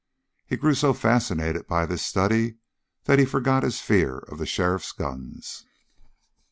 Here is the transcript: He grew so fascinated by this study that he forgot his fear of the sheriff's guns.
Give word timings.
He 0.47 0.57
grew 0.57 0.73
so 0.73 0.93
fascinated 0.93 1.67
by 1.67 1.85
this 1.85 2.03
study 2.03 2.57
that 3.03 3.19
he 3.19 3.23
forgot 3.25 3.61
his 3.61 3.81
fear 3.81 4.17
of 4.17 4.39
the 4.39 4.47
sheriff's 4.47 4.93
guns. 4.93 5.63